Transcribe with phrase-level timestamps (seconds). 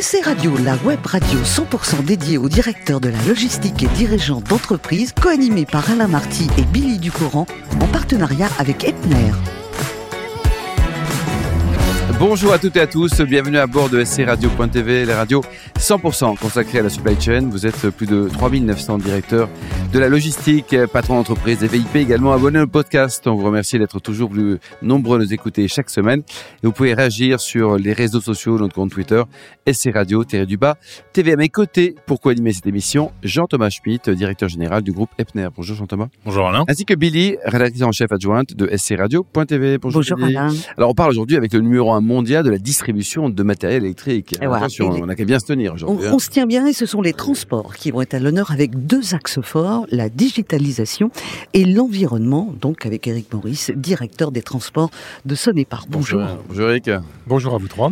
[0.00, 5.12] SC Radio, la web radio 100% dédiée aux directeurs de la logistique et dirigeants d'entreprise,
[5.12, 7.46] co-animée par Alain Marty et Billy Ducourant,
[7.80, 9.32] en partenariat avec Epner.
[12.18, 15.40] Bonjour à toutes et à tous, bienvenue à bord de scradio.tv, la radio
[15.78, 17.48] 100% consacrée à la supply chain.
[17.48, 19.48] Vous êtes plus de 3900 directeurs
[19.92, 23.24] de la logistique, patrons d'entreprise et VIP également abonnés au podcast.
[23.28, 26.24] On vous remercie d'être toujours plus nombreux à nous écouter chaque semaine.
[26.64, 29.22] Et vous pouvez réagir sur les réseaux sociaux, notre compte Twitter,
[29.72, 30.76] SC Radio, du bas,
[31.12, 31.94] TV à mes côtés.
[32.04, 35.48] Pour co-animer cette émission, Jean-Thomas Schmitt, directeur général du groupe Epner.
[35.54, 36.08] Bonjour Jean-Thomas.
[36.24, 36.64] Bonjour Alain.
[36.68, 39.78] Ainsi que Billy, rédactrice en chef adjointe de scradio.tv.
[39.78, 40.52] Bonjour, Bonjour Alain.
[40.76, 44.34] Alors on parle aujourd'hui avec le numéro 1 mondial de la distribution de matériel électrique.
[44.40, 46.06] Attention, on n'a qu'à bien se tenir aujourd'hui.
[46.06, 46.14] On, hein.
[46.14, 48.86] on, se tient bien et ce sont les transports qui vont être à l'honneur avec
[48.86, 51.10] deux axes forts, la digitalisation
[51.52, 54.90] et l'environnement, donc avec Eric Maurice, directeur des transports
[55.24, 55.84] de Sonépar.
[55.88, 56.20] Bonjour.
[56.20, 56.90] Bonjour, Bonjour Eric.
[57.26, 57.90] Bonjour à vous trois.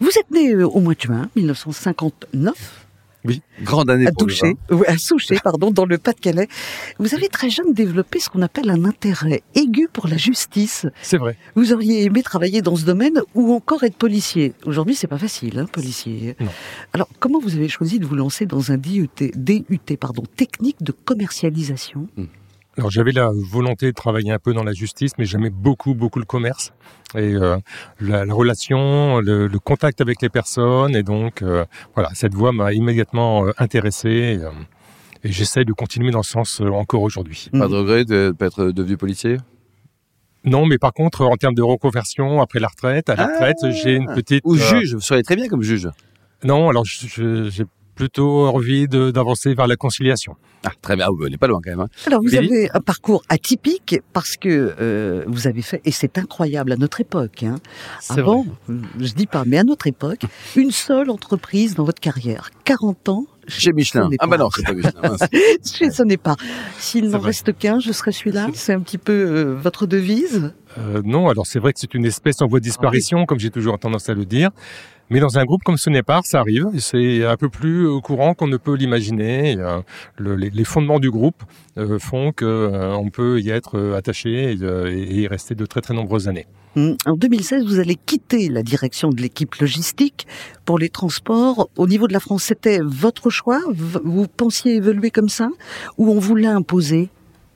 [0.00, 2.83] Vous êtes né euh, au mois de juin 1959
[3.24, 4.56] oui, grande année à toucher,
[4.86, 6.48] à Souchet, pardon, dans le Pas-de-Calais.
[6.98, 10.86] Vous avez très jeune développé ce qu'on appelle un intérêt aigu pour la justice.
[11.02, 11.36] C'est vrai.
[11.54, 14.52] Vous auriez aimé travailler dans ce domaine ou encore être policier?
[14.66, 16.36] Aujourd'hui, c'est pas facile, hein, policier.
[16.38, 16.50] Non.
[16.92, 20.92] Alors, comment vous avez choisi de vous lancer dans un DUT, DUT pardon, technique de
[20.92, 22.08] commercialisation?
[22.16, 22.24] Hmm.
[22.76, 26.18] Alors j'avais la volonté de travailler un peu dans la justice, mais j'aimais beaucoup, beaucoup
[26.18, 26.72] le commerce
[27.14, 27.56] et euh,
[28.00, 30.96] la, la, relation, le, le, contact avec les personnes.
[30.96, 34.08] Et donc euh, voilà, cette voie m'a immédiatement euh, intéressé.
[34.08, 34.50] Et, euh,
[35.22, 37.48] et j'essaie de continuer dans ce sens euh, encore aujourd'hui.
[37.52, 39.38] Pas de regret de ne être devenu policier?
[40.44, 43.70] Non, mais par contre, en termes de reconversion après la retraite, à la retraite, ah,
[43.70, 44.42] j'ai une petite.
[44.44, 45.88] Ou juge, vous seriez très bien comme juge.
[46.42, 47.64] Non, alors j'ai
[47.94, 50.36] plutôt envie d'avancer vers la conciliation.
[50.64, 51.80] Ah, très bien, vous n'êtes pas loin quand même.
[51.80, 51.88] Hein.
[52.06, 56.72] Alors vous avez un parcours atypique parce que euh, vous avez fait, et c'est incroyable
[56.72, 57.56] à notre époque, hein,
[58.08, 58.76] avant, vrai.
[58.98, 60.22] je dis pas, mais à notre époque,
[60.56, 63.26] une seule entreprise dans votre carrière, 40 ans.
[63.46, 64.08] Chez Michelin.
[64.20, 65.16] Ah bah non, c'est pas Michelin.
[65.62, 66.36] chez Sonépar.
[66.78, 68.46] S'il n'en reste qu'un, je serai celui-là.
[68.54, 72.04] C'est un petit peu euh, votre devise euh, Non, alors c'est vrai que c'est une
[72.04, 74.50] espèce en voie de disparition, comme j'ai toujours tendance à le dire.
[75.10, 76.66] Mais dans un groupe comme Sonépar, ça arrive.
[76.78, 79.56] C'est un peu plus euh, courant qu'on ne peut l'imaginer.
[79.58, 79.80] Euh,
[80.16, 81.42] le, les, fondements du groupe
[81.98, 86.46] font qu'on peut y être attaché et, et, y rester de très très nombreuses années.
[86.76, 90.26] Hum, en 2016, vous allez quitter la direction de l'équipe logistique
[90.64, 91.68] pour les transports.
[91.76, 93.60] Au niveau de la France, c'était votre choix?
[93.68, 95.50] Vous pensiez évoluer comme ça?
[95.98, 97.10] Ou on vous l'a imposé?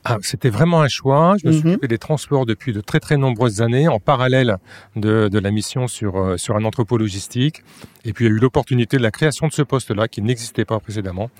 [0.08, 1.36] Ah, C'était vraiment un choix.
[1.42, 1.69] Je me suis -hmm.
[1.70, 4.56] occupé des transports depuis de très très nombreuses années, en parallèle
[4.96, 7.62] de, de la mission sur, euh, sur un entrepôt logistique.
[8.04, 10.64] Et puis il y a eu l'opportunité de la création de ce poste-là qui n'existait
[10.64, 11.30] pas précédemment.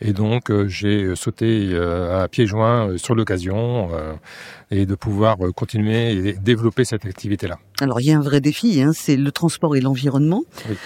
[0.00, 3.90] Et donc euh, j'ai sauté euh, à pieds joints euh, sur l'occasion
[4.70, 7.58] et de pouvoir continuer et développer cette activité-là.
[7.80, 10.44] Alors il y a un vrai défi, hein, c'est le transport et l'environnement.
[10.68, 10.76] Oui.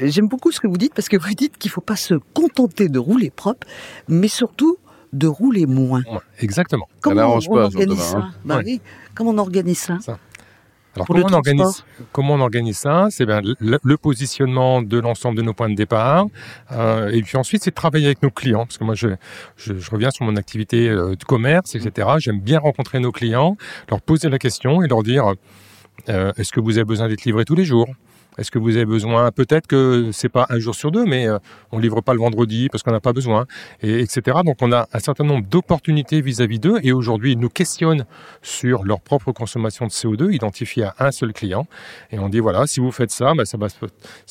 [0.00, 2.14] J'aime beaucoup ce que vous dites parce que vous dites qu'il ne faut pas se
[2.34, 3.66] contenter de rouler propre,
[4.08, 4.76] mais surtout
[5.12, 6.02] de rouler moins.
[6.40, 6.88] Exactement.
[7.00, 8.30] Comment on, pas, organise ça hein.
[8.44, 8.80] bah, oui.
[9.14, 10.18] Comment on organise ça, ça.
[10.94, 13.08] Alors, comment on, organise, comment on organise ça?
[13.10, 16.26] C'est bien le, le, positionnement de l'ensemble de nos points de départ.
[16.72, 18.64] Euh, et puis ensuite, c'est de travailler avec nos clients.
[18.64, 19.08] Parce que moi, je,
[19.56, 22.08] je, je reviens sur mon activité euh, de commerce, etc.
[22.18, 23.58] J'aime bien rencontrer nos clients,
[23.90, 25.34] leur poser la question et leur dire
[26.08, 27.88] euh, est-ce que vous avez besoin d'être livré tous les jours?
[28.38, 29.30] Est-ce que vous avez besoin?
[29.32, 31.38] Peut-être que c'est pas un jour sur deux, mais euh,
[31.72, 33.46] on livre pas le vendredi parce qu'on n'a pas besoin,
[33.82, 34.38] et etc.
[34.44, 38.04] Donc on a un certain nombre d'opportunités vis-à-vis d'eux, et aujourd'hui ils nous questionnent
[38.42, 41.66] sur leur propre consommation de CO2 identifiée à un seul client,
[42.10, 43.68] et on dit voilà si vous faites ça, va,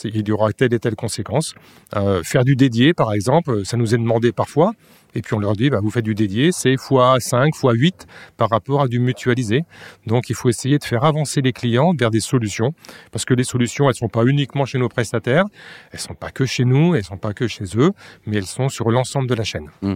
[0.03, 1.55] il y aura telle et telle conséquence.
[1.95, 4.73] Euh, faire du dédié par exemple, ça nous est demandé parfois.
[5.15, 7.93] Et puis on leur dit, bah, vous faites du dédié, c'est x5, x8
[8.37, 9.63] par rapport à du mutualisé.
[10.05, 12.73] Donc il faut essayer de faire avancer les clients vers des solutions,
[13.11, 15.45] parce que les solutions, elles sont pas uniquement chez nos prestataires,
[15.91, 17.91] elles sont pas que chez nous, elles sont pas que chez eux,
[18.25, 19.69] mais elles sont sur l'ensemble de la chaîne.
[19.81, 19.93] Mmh.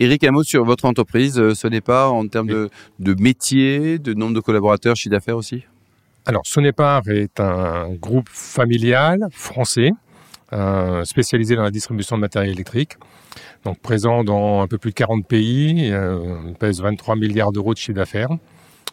[0.00, 2.68] Eric, un mot sur votre entreprise, ce n'est pas en termes
[2.98, 5.64] de métier, de nombre de collaborateurs, chiffre d'affaires aussi?
[6.24, 9.90] Alors, Sonépar est un groupe familial français,
[10.52, 12.92] euh, spécialisé dans la distribution de matériel électrique
[13.64, 16.18] donc présent dans un peu plus de 40 pays, euh,
[16.58, 18.30] pèse 23 milliards d'euros de chiffre d'affaires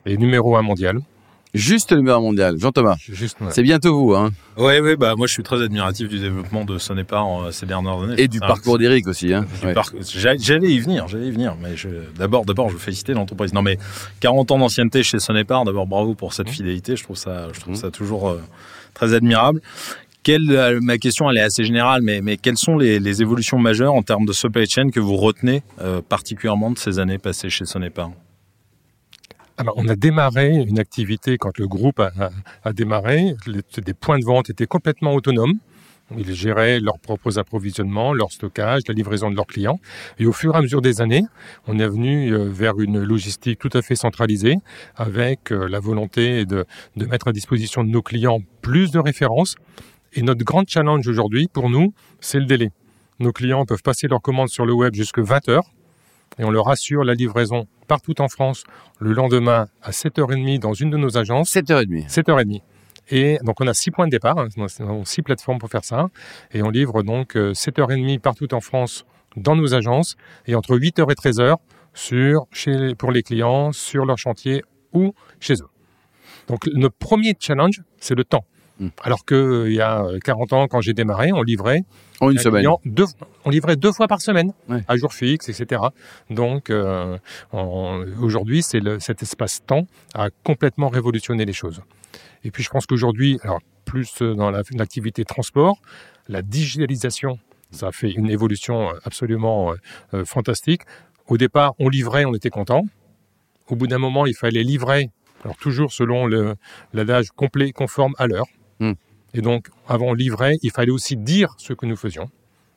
[0.06, 1.00] et numéro un mondial.
[1.56, 2.98] Juste le numéro mondial, Jean-Thomas.
[3.10, 3.28] Ouais.
[3.50, 6.78] C'est bientôt vous, hein Oui, oui, bah moi je suis très admiratif du développement de
[6.78, 8.22] Sonépar euh, ces dernières années.
[8.22, 9.48] Et du parcours d'Éric aussi, hein.
[9.64, 9.74] Ouais.
[9.74, 9.92] Par...
[10.00, 11.90] J'allais y venir, j'allais y venir, mais je...
[12.16, 13.52] d'abord, d'abord, je veux féliciter l'entreprise.
[13.52, 13.80] Non, mais
[14.20, 16.96] 40 ans d'ancienneté chez Sonépar, d'abord bravo pour cette fidélité.
[16.96, 17.78] Je trouve ça, je trouve mmh.
[17.78, 18.40] ça toujours euh,
[18.94, 19.62] très admirable.
[20.30, 24.04] Euh, ma question elle est assez générale, mais, mais quelles sont les, évolutions majeures en
[24.04, 28.12] termes de supply chain que vous retenez euh, particulièrement de ces années passées chez Sonépar
[29.62, 33.36] alors, on a démarré une activité quand le groupe a, démarré.
[33.46, 35.56] Les, des points de vente étaient complètement autonomes.
[36.18, 39.82] Ils géraient leurs propres approvisionnements, leur stockage, la livraison de leurs clients.
[40.18, 41.26] Et au fur et à mesure des années,
[41.68, 44.56] on est venu euh, vers une logistique tout à fait centralisée,
[44.96, 46.66] avec la volonté de
[46.96, 49.58] mettre à disposition de nos clients plus de références.
[50.14, 52.72] Et notre grand challenge aujourd'hui, pour nous, c'est le délai.
[53.20, 55.72] Nos clients peuvent passer leurs commandes sur le web jusqu'à 20 heures
[56.38, 58.64] et on leur assure la livraison partout en France
[59.00, 61.54] le lendemain à 7h30 dans une de nos agences.
[61.54, 62.10] 7h30.
[62.10, 62.62] 7h30.
[63.12, 64.48] Et donc on a six points de départ, hein,
[65.04, 66.10] six plateformes pour faire ça,
[66.52, 69.06] et on livre donc 7h30 euh, partout en France
[69.36, 70.16] dans nos agences,
[70.46, 71.56] et entre 8h et 13h
[71.96, 74.64] sur, chez, pour les clients, sur leur chantier
[74.94, 75.70] ou chez eux.
[76.48, 78.46] Donc notre premier challenge, c'est le temps.
[78.80, 78.90] Hmm.
[79.04, 81.82] Alors qu'il euh, y a 40 ans, quand j'ai démarré, on livrait
[82.22, 82.66] en une semaine.
[82.86, 83.06] Deux,
[83.44, 84.54] on livrait deux fois par semaine,
[84.88, 85.82] à jour fixe, etc.
[86.30, 87.18] Donc euh,
[87.52, 91.82] aujourd'hui, c'est cet espace-temps a complètement révolutionné les choses.
[92.44, 95.78] Et puis je pense qu'aujourd'hui, alors plus dans l'activité transport,
[96.30, 97.38] la digitalisation,
[97.72, 99.74] ça a fait une évolution absolument
[100.14, 100.84] euh, fantastique.
[101.28, 102.84] Au départ, on livrait, on était content.
[103.68, 105.10] Au bout d'un moment, il fallait livrer,
[105.44, 106.28] alors toujours selon
[106.94, 108.46] l'adage complet, conforme à l'heure.
[108.80, 108.94] Hmm.
[109.34, 112.30] Et donc, avant on livrait, il fallait aussi dire ce que nous faisions.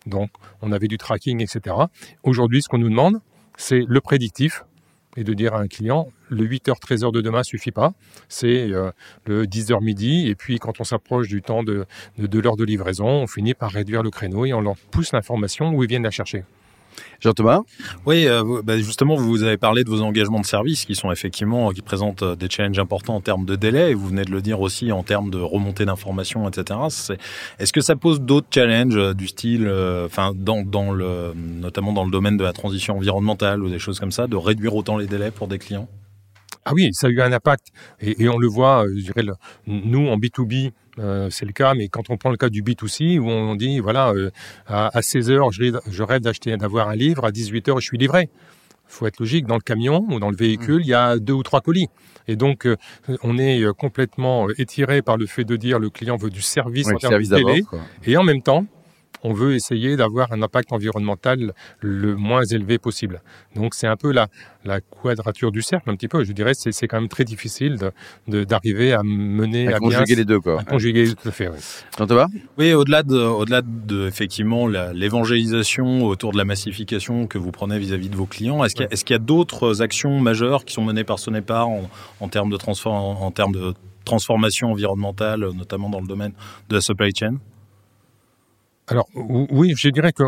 [0.07, 1.77] Donc, on avait du tracking, etc.
[2.23, 3.21] Aujourd'hui, ce qu'on nous demande,
[3.57, 4.65] c'est le prédictif,
[5.17, 7.93] et de dire à un client, le 8h, 13h de demain suffit pas,
[8.29, 8.91] c'est euh,
[9.27, 11.85] le 10h midi, et puis quand on s'approche du temps de,
[12.19, 15.71] de l'heure de livraison, on finit par réduire le créneau et on leur pousse l'information
[15.75, 16.45] où ils viennent la chercher.
[17.23, 17.61] Jean-Thomas
[18.05, 21.71] Oui, euh, bah, justement, vous avez parlé de vos engagements de service qui sont effectivement,
[21.71, 24.43] qui présentent euh, des challenges importants en termes de délai, et vous venez de le
[24.43, 26.81] dire aussi en termes de remontée d'informations, etc.
[27.61, 29.73] Est-ce que ça pose d'autres challenges euh, du style,
[30.05, 34.01] enfin, dans, dans le, notamment dans le domaine de la transition environnementale ou des choses
[34.01, 35.89] comme ça, de réduire autant les délais pour des clients?
[36.65, 37.69] Ah oui, ça a eu un impact.
[38.01, 39.23] Et, on le voit, je dirais,
[39.67, 43.19] nous, en B2B, euh, c'est le cas, mais quand on prend le cas du B2C,
[43.19, 44.31] où on dit, voilà, euh,
[44.67, 48.29] à, 16 heures, je, rêve d'acheter, d'avoir un livre, à 18 heures, je suis livré.
[48.89, 51.33] Il faut être logique, dans le camion ou dans le véhicule, il y a deux
[51.33, 51.89] ou trois colis.
[52.29, 52.77] Et donc, euh,
[53.23, 56.97] on est complètement étiré par le fait de dire le client veut du service en
[56.97, 57.65] termes de télé.
[58.05, 58.67] Et en même temps,
[59.23, 63.23] on veut essayer d'avoir un impact environnemental le moins élevé possible.
[63.55, 64.29] Donc c'est un peu la,
[64.65, 66.25] la quadrature du cercle, un petit peu.
[66.25, 67.79] Je dirais c'est c'est quand même très difficile
[68.27, 70.61] d'arriver de, à mener à, conjuguer les deux quoi.
[70.61, 71.49] À conjuguer tout à fait.
[71.49, 72.07] Oui.
[72.09, 72.27] va
[72.59, 78.09] Oui, au-delà de au-delà de effectivement l'évangélisation autour de la massification que vous prenez vis-à-vis
[78.09, 81.19] de vos clients, est-ce qu'il y a, a d'autres actions majeures qui sont menées par
[81.19, 81.89] Sonepar en,
[82.21, 83.75] en termes de transform, en termes de
[84.05, 86.33] transformation environnementale, notamment dans le domaine
[86.69, 87.37] de la supply chain?
[88.89, 90.25] Alors oui, je dirais que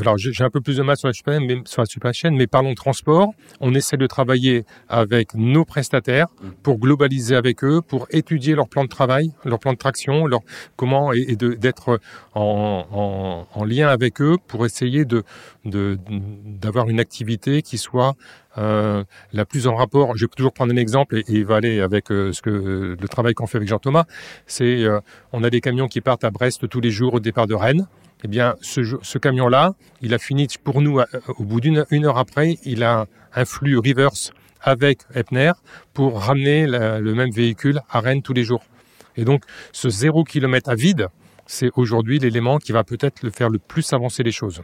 [0.00, 3.32] alors j'ai un peu plus de mal sur la supply chain, mais parlons de transport.
[3.60, 6.26] On essaie de travailler avec nos prestataires
[6.64, 10.40] pour globaliser avec eux, pour étudier leur plan de travail, leur plan de traction, leur
[10.76, 12.00] comment et, d'être
[12.34, 15.22] en, en, lien avec eux pour essayer de
[15.64, 18.14] d'avoir une activité qui soit
[18.58, 20.16] euh, la plus en rapport.
[20.16, 23.08] Je vais toujours prendre un exemple et, il va aller avec euh, ce que le
[23.08, 24.04] travail qu'on fait avec Jean Thomas.
[24.46, 25.00] C'est euh,
[25.32, 27.86] on a des camions qui partent à Brest tous les jours au départ de Rennes.
[28.24, 32.18] Eh bien, ce, ce camion-là, il a fini pour nous au bout d'une une heure
[32.18, 35.52] après, il a un flux reverse avec Epner
[35.92, 38.62] pour ramener le même véhicule à Rennes tous les jours.
[39.16, 41.08] Et donc, ce zéro kilomètre à vide,
[41.46, 44.62] c'est aujourd'hui l'élément qui va peut-être le faire le plus avancer les choses.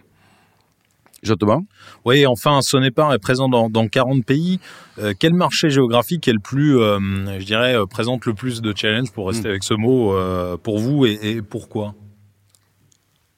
[1.22, 1.60] Jean-Thomas
[2.05, 4.60] Oui, enfin, Sonépar est présent dans, dans 40 pays.
[4.98, 6.98] Euh, quel marché géographique est le plus, euh,
[7.39, 9.51] je dirais, euh, présente le plus de challenges, pour rester hmm.
[9.51, 10.15] avec ce mot,
[10.58, 11.94] pour vous et, et, pourquoi?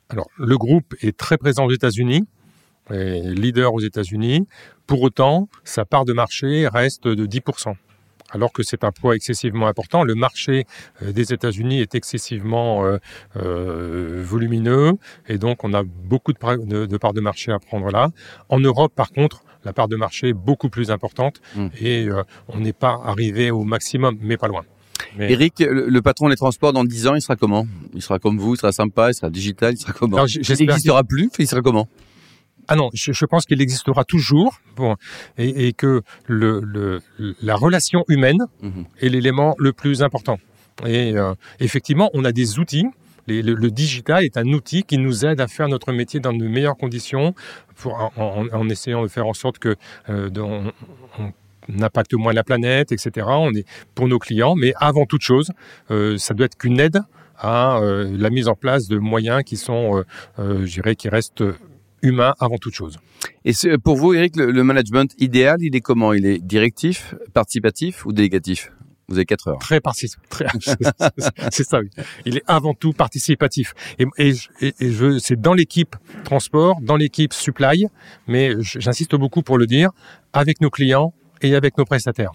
[0.09, 2.25] Alors, le groupe est très présent aux États-Unis,
[2.91, 4.47] leader aux États-Unis.
[4.87, 7.75] Pour autant, sa part de marché reste de 10%
[8.33, 10.05] alors que c'est un poids excessivement important.
[10.05, 10.67] Le marché
[11.03, 12.99] euh, des États-Unis est excessivement euh,
[13.37, 14.93] euh, volumineux
[15.29, 18.11] et donc on a beaucoup de, de, parts de marché à prendre là.
[18.49, 21.69] En Europe, par contre, la part de marché est beaucoup plus importante hmm.
[21.81, 22.09] et
[22.49, 24.65] on n'est pas arrivé au maximum, mais pas loin.
[25.19, 27.67] Eric, le, patron des transports dans 10 ans, il sera comment?
[27.95, 30.25] Il sera comme vous, il sera sympa, il sera digital, il sera comment?
[30.27, 31.89] Il n'existera plus, il sera comment?
[32.71, 34.95] Ah non, je, pense qu'il existera toujours, bon,
[35.39, 37.01] et, que le,
[37.43, 38.85] la relation humaine mhm.
[39.01, 40.39] est l'élément le plus important.
[40.87, 42.87] Et euh, effectivement, on a des outils.
[43.27, 46.77] le, digital est un outil qui nous aide à faire notre métier dans de meilleures
[46.77, 47.35] conditions,
[47.75, 49.75] pour, en, essayant de faire en sorte que
[50.09, 50.73] euh, on,
[51.83, 53.27] impacte moins la planète, etc.
[53.31, 55.51] On est pour nos clients, mais avant toute chose,
[55.91, 57.01] euh, ça doit être qu'une aide
[57.37, 60.05] à la mise en place de moyens qui sont,
[60.37, 61.43] je dirais, qui restent
[62.03, 62.99] humain avant toute chose.
[63.45, 63.53] Et
[63.83, 66.13] pour vous, Eric, le, management idéal, il est comment?
[66.13, 68.73] Il est directif, participatif ou délégatif
[69.09, 69.59] Vous avez 4 heures.
[69.59, 70.75] Très participatif.
[71.51, 71.91] c'est ça, oui.
[72.27, 73.75] Il est avant tout participatif.
[73.99, 77.87] Et, et, et je, c'est dans l'équipe transport, dans l'équipe supply,
[78.27, 79.91] mais j'insiste beaucoup pour le dire,
[80.33, 82.33] avec nos clients et avec nos prestataires.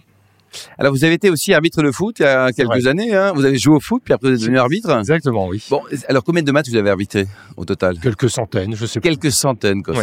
[0.78, 3.14] Alors, vous avez été aussi arbitre de foot il y a quelques années.
[3.14, 4.90] Hein vous avez joué au foot, puis après vous êtes devenu arbitre.
[4.98, 5.62] Exactement, oui.
[5.70, 7.98] Bon, alors combien de matchs vous avez arbitré au total?
[8.00, 9.08] Quelques centaines, je sais pas.
[9.08, 9.94] Quelques centaines, quoi.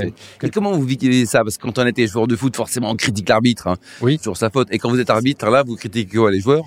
[0.41, 1.43] Et comment vous vivez ça?
[1.43, 3.67] Parce que quand on était joueur de foot, forcément, on critique l'arbitre.
[3.67, 4.19] Hein, oui.
[4.21, 4.67] Sur sa faute.
[4.71, 6.65] Et quand vous êtes arbitre, là, vous critiquez quoi Les joueurs?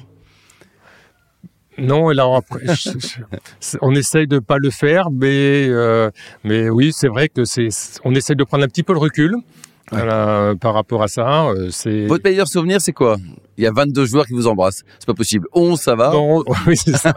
[1.78, 2.64] Non, alors après,
[3.82, 6.10] on essaye de pas le faire, mais euh,
[6.42, 7.68] mais oui, c'est vrai que c'est,
[8.04, 9.36] on essaye de prendre un petit peu le recul.
[9.90, 12.06] Par rapport à ça, euh, c'est.
[12.06, 13.16] Votre meilleur souvenir, c'est quoi?
[13.56, 14.84] Il y a 22 joueurs qui vous embrassent.
[14.98, 15.48] C'est pas possible.
[15.52, 16.10] 11, ça va?
[16.10, 17.14] Non, oui, c'est ça.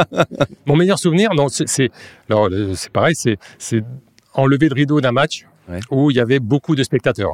[0.66, 1.90] Mon meilleur souvenir, non, c'est,
[2.28, 3.38] alors c'est pareil, c'est,
[4.34, 5.46] enlever le rideau d'un match
[5.90, 7.32] où il y avait beaucoup de spectateurs.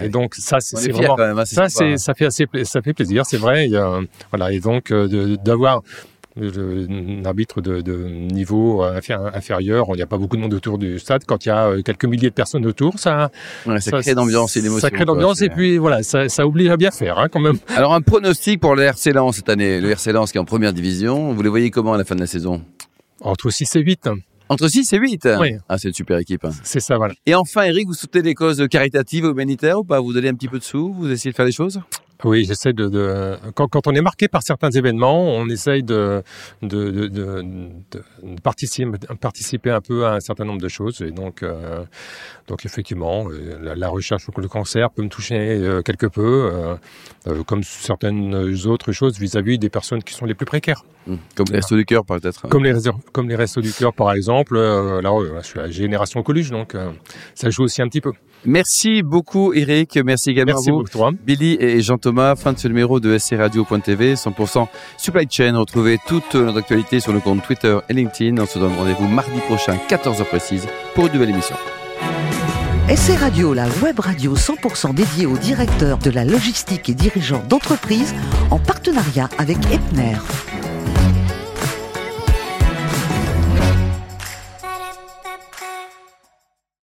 [0.00, 3.36] Et donc ça, c'est vraiment hein, ça, c'est ça fait assez ça fait plaisir, c'est
[3.36, 3.74] vrai.
[3.74, 4.00] A,
[4.30, 5.82] voilà, et donc euh, d'avoir
[7.24, 11.24] arbitre de, de, niveau inférieur, il n'y a pas beaucoup de monde autour du stade.
[11.26, 13.30] Quand il y a euh, quelques milliers de personnes autour, ça,
[13.66, 14.80] ouais, ça, crée d'ambiance et d'émotion.
[14.80, 17.58] Ça crée d'ambiance et puis voilà, ça, ça, oblige à bien faire hein, quand même.
[17.76, 20.44] Alors un pronostic pour le RC Lens cette année, le RC Lens qui est en
[20.44, 22.62] première division, vous les voyez comment à la fin de la saison?
[23.20, 24.08] Entre 6 et 8.
[24.48, 25.52] Entre 6 et 8 Oui.
[25.68, 26.44] Ah, c'est une super équipe.
[26.44, 26.50] Hein.
[26.64, 27.14] C'est ça, voilà.
[27.26, 30.00] Et enfin, Eric, vous soutenez des causes caritatives ou humanitaires ou pas?
[30.00, 30.92] Vous donnez un petit peu de sous?
[30.92, 31.80] Vous essayez de faire des choses?
[32.24, 36.22] Oui, j'essaie de, de quand, quand, on est marqué par certains événements, on essaye de,
[36.62, 37.42] de, de, de,
[37.90, 41.02] de participer, participer, un peu à un certain nombre de choses.
[41.02, 41.84] Et donc, euh,
[42.46, 46.50] donc effectivement, euh, la, la, recherche contre le cancer peut me toucher euh, quelque peu,
[46.52, 46.76] euh,
[47.26, 48.34] euh, comme certaines
[48.66, 50.84] autres choses vis-à-vis des personnes qui sont les plus précaires.
[51.06, 51.16] Mmh.
[51.34, 52.48] Comme les restos du cœur, peut-être.
[52.48, 52.74] Comme les,
[53.12, 54.56] comme les restos du cœur, par exemple.
[54.56, 55.00] là,
[55.40, 56.76] je suis à la génération Coluche, donc
[57.34, 58.12] ça joue aussi un petit peu.
[58.44, 60.82] Merci beaucoup Eric, merci également merci à vous.
[60.84, 64.66] Beaucoup, Billy et Jean-Thomas, fin de ce numéro de scradio.tv, 100%
[64.96, 65.56] supply chain.
[65.56, 68.40] Retrouvez toute notre actualité sur nos comptes Twitter et LinkedIn.
[68.40, 71.56] On se donne rendez-vous mardi prochain, 14h précise, pour une nouvelle émission.
[72.88, 78.14] SC Radio, la web radio 100% dédiée aux directeurs de la logistique et dirigeants d'entreprise
[78.50, 80.16] en partenariat avec Epner.